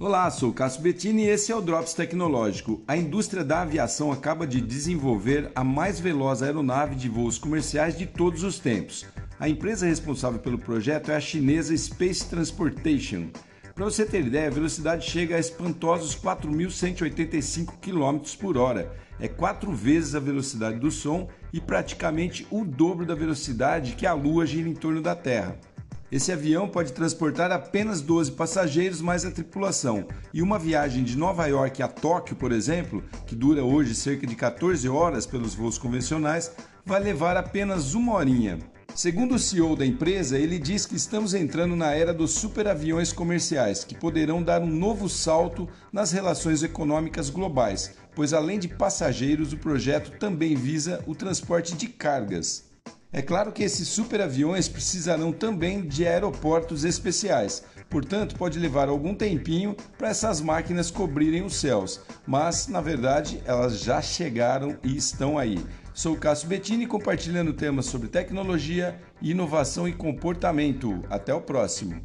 Olá, 0.00 0.30
sou 0.30 0.52
Cássio 0.52 0.80
Bettini 0.80 1.24
e 1.24 1.28
esse 1.28 1.50
é 1.50 1.56
o 1.56 1.60
Drops 1.60 1.92
Tecnológico. 1.92 2.80
A 2.86 2.96
indústria 2.96 3.42
da 3.42 3.62
aviação 3.62 4.12
acaba 4.12 4.46
de 4.46 4.60
desenvolver 4.60 5.50
a 5.56 5.64
mais 5.64 5.98
veloz 5.98 6.40
aeronave 6.40 6.94
de 6.94 7.08
voos 7.08 7.36
comerciais 7.36 7.98
de 7.98 8.06
todos 8.06 8.44
os 8.44 8.60
tempos. 8.60 9.04
A 9.40 9.48
empresa 9.48 9.86
responsável 9.86 10.38
pelo 10.38 10.56
projeto 10.56 11.10
é 11.10 11.16
a 11.16 11.20
chinesa 11.20 11.76
Space 11.76 12.24
Transportation. 12.30 13.30
Para 13.74 13.86
você 13.86 14.06
ter 14.06 14.24
ideia, 14.24 14.46
a 14.46 14.52
velocidade 14.52 15.04
chega 15.04 15.34
a 15.34 15.40
espantosos 15.40 16.14
4.185 16.14 17.78
km 17.80 18.20
por 18.38 18.56
hora. 18.56 18.92
É 19.18 19.26
quatro 19.26 19.72
vezes 19.72 20.14
a 20.14 20.20
velocidade 20.20 20.78
do 20.78 20.92
som 20.92 21.28
e 21.52 21.60
praticamente 21.60 22.46
o 22.52 22.64
dobro 22.64 23.04
da 23.04 23.16
velocidade 23.16 23.96
que 23.96 24.06
a 24.06 24.14
Lua 24.14 24.46
gira 24.46 24.68
em 24.68 24.74
torno 24.74 25.02
da 25.02 25.16
Terra. 25.16 25.58
Esse 26.10 26.32
avião 26.32 26.66
pode 26.66 26.94
transportar 26.94 27.52
apenas 27.52 28.00
12 28.00 28.32
passageiros 28.32 29.02
mais 29.02 29.26
a 29.26 29.30
tripulação, 29.30 30.08
e 30.32 30.40
uma 30.40 30.58
viagem 30.58 31.04
de 31.04 31.18
Nova 31.18 31.46
York 31.46 31.82
a 31.82 31.88
Tóquio, 31.88 32.34
por 32.34 32.50
exemplo, 32.50 33.04
que 33.26 33.36
dura 33.36 33.62
hoje 33.62 33.94
cerca 33.94 34.26
de 34.26 34.34
14 34.34 34.88
horas 34.88 35.26
pelos 35.26 35.54
voos 35.54 35.76
convencionais, 35.76 36.50
vai 36.82 36.98
levar 36.98 37.36
apenas 37.36 37.92
uma 37.92 38.14
horinha. 38.14 38.58
Segundo 38.94 39.34
o 39.34 39.38
CEO 39.38 39.76
da 39.76 39.84
empresa, 39.84 40.38
ele 40.38 40.58
diz 40.58 40.86
que 40.86 40.96
estamos 40.96 41.34
entrando 41.34 41.76
na 41.76 41.92
era 41.92 42.14
dos 42.14 42.30
superaviões 42.30 43.12
comerciais, 43.12 43.84
que 43.84 43.94
poderão 43.94 44.42
dar 44.42 44.62
um 44.62 44.66
novo 44.66 45.10
salto 45.10 45.68
nas 45.92 46.10
relações 46.10 46.62
econômicas 46.62 47.28
globais, 47.28 47.94
pois 48.14 48.32
além 48.32 48.58
de 48.58 48.66
passageiros, 48.66 49.52
o 49.52 49.58
projeto 49.58 50.18
também 50.18 50.56
visa 50.56 51.04
o 51.06 51.14
transporte 51.14 51.76
de 51.76 51.86
cargas. 51.86 52.66
É 53.10 53.22
claro 53.22 53.52
que 53.52 53.62
esses 53.62 53.88
superaviões 53.88 54.68
precisarão 54.68 55.32
também 55.32 55.80
de 55.80 56.06
aeroportos 56.06 56.84
especiais, 56.84 57.62
portanto, 57.88 58.36
pode 58.36 58.58
levar 58.58 58.90
algum 58.90 59.14
tempinho 59.14 59.74
para 59.96 60.10
essas 60.10 60.42
máquinas 60.42 60.90
cobrirem 60.90 61.42
os 61.42 61.56
céus, 61.56 62.02
mas 62.26 62.68
na 62.68 62.82
verdade 62.82 63.42
elas 63.46 63.80
já 63.80 64.02
chegaram 64.02 64.76
e 64.84 64.94
estão 64.94 65.38
aí. 65.38 65.58
Sou 65.94 66.14
o 66.14 66.18
Cássio 66.18 66.48
Bettini 66.48 66.86
compartilhando 66.86 67.54
temas 67.54 67.86
sobre 67.86 68.08
tecnologia, 68.08 69.00
inovação 69.22 69.88
e 69.88 69.92
comportamento. 69.92 71.02
Até 71.08 71.32
o 71.32 71.40
próximo. 71.40 72.00